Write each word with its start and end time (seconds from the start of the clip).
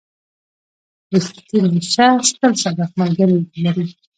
•رښتینی 1.13 1.81
شخص 1.93 2.27
تل 2.39 2.51
صادق 2.63 2.89
ملګري 3.01 3.37
لري. 3.63 3.87